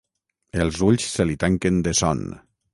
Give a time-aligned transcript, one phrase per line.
[0.63, 2.27] Els ulls se li tanquen de son.